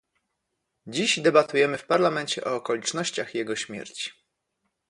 [0.87, 4.11] Dziś debatujemy w Parlamencie o okolicznościach jego śmierci